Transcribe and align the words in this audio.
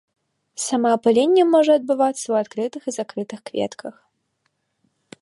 Самаапыленне 0.67 1.43
можа 1.57 1.71
адбывацца 1.81 2.23
ў 2.23 2.35
адкрытых 2.47 2.83
і 2.91 2.97
закрытых 2.99 3.39
кветках. 3.51 3.95